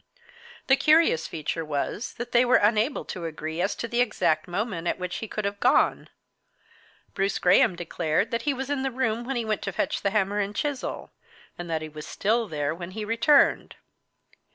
The 0.65 0.75
curious 0.75 1.27
feature 1.27 1.63
was 1.63 2.13
that 2.15 2.31
they 2.31 2.43
were 2.43 2.55
unable 2.55 3.05
to 3.05 3.25
agree 3.25 3.61
as 3.61 3.75
to 3.75 3.87
the 3.87 4.01
exact 4.01 4.47
moment 4.47 4.87
at 4.87 4.97
which 4.97 5.17
he 5.17 5.27
could 5.27 5.45
have 5.45 5.59
gone. 5.59 6.09
Bruce 7.13 7.37
Graham 7.37 7.75
declared 7.75 8.31
that 8.31 8.41
he 8.41 8.53
was 8.55 8.71
in 8.71 8.81
the 8.81 8.89
room 8.89 9.25
when 9.25 9.35
he 9.35 9.45
went 9.45 9.61
to 9.61 9.71
fetch 9.71 10.01
the 10.01 10.09
hammer 10.09 10.39
and 10.39 10.55
chisel, 10.55 11.11
and 11.55 11.69
that 11.69 11.83
he 11.83 11.89
was 11.89 12.07
still 12.07 12.47
there 12.47 12.73
when 12.73 12.89
he 12.97 13.05
returned. 13.05 13.75